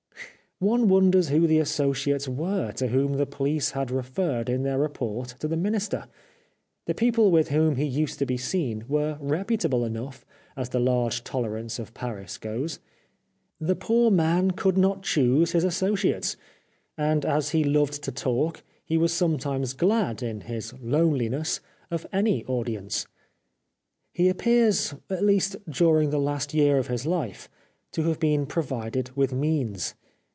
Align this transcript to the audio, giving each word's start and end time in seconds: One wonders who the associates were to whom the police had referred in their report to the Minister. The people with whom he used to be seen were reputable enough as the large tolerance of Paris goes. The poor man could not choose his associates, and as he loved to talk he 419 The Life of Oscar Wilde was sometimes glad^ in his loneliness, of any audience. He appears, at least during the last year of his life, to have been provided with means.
One 0.63 0.89
wonders 0.89 1.29
who 1.29 1.47
the 1.47 1.57
associates 1.57 2.27
were 2.27 2.71
to 2.73 2.89
whom 2.89 3.13
the 3.13 3.25
police 3.25 3.71
had 3.71 3.89
referred 3.89 4.47
in 4.47 4.61
their 4.61 4.77
report 4.77 5.29
to 5.39 5.47
the 5.47 5.57
Minister. 5.57 6.05
The 6.85 6.93
people 6.93 7.31
with 7.31 7.47
whom 7.49 7.77
he 7.77 7.85
used 7.85 8.19
to 8.19 8.27
be 8.27 8.37
seen 8.37 8.85
were 8.87 9.17
reputable 9.19 9.83
enough 9.83 10.23
as 10.55 10.69
the 10.69 10.79
large 10.79 11.23
tolerance 11.23 11.79
of 11.79 11.95
Paris 11.95 12.37
goes. 12.37 12.77
The 13.59 13.75
poor 13.75 14.11
man 14.11 14.51
could 14.51 14.77
not 14.77 15.01
choose 15.01 15.53
his 15.53 15.63
associates, 15.63 16.37
and 16.95 17.25
as 17.25 17.49
he 17.49 17.63
loved 17.63 18.03
to 18.03 18.11
talk 18.11 18.61
he 18.85 18.97
419 18.97 18.99
The 18.99 18.99
Life 19.03 19.23
of 19.23 19.39
Oscar 19.41 19.47
Wilde 19.47 19.61
was 19.63 19.71
sometimes 19.71 19.73
glad^ 20.23 20.29
in 20.29 20.41
his 20.41 20.73
loneliness, 20.79 21.59
of 21.89 22.05
any 22.13 22.45
audience. 22.45 23.07
He 24.13 24.29
appears, 24.29 24.93
at 25.09 25.25
least 25.25 25.55
during 25.67 26.11
the 26.11 26.19
last 26.19 26.53
year 26.53 26.77
of 26.77 26.85
his 26.85 27.07
life, 27.07 27.49
to 27.93 28.03
have 28.03 28.19
been 28.19 28.45
provided 28.45 29.09
with 29.15 29.33
means. 29.33 29.95